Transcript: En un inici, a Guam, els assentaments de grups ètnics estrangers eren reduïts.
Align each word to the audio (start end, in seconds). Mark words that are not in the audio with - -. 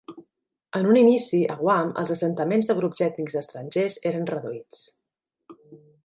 En 0.77 0.87
un 0.91 0.97
inici, 1.01 1.41
a 1.55 1.57
Guam, 1.59 1.91
els 2.03 2.13
assentaments 2.15 2.69
de 2.71 2.75
grups 2.79 3.03
ètnics 3.09 3.37
estrangers 3.41 3.99
eren 4.13 4.25
reduïts. 4.31 4.81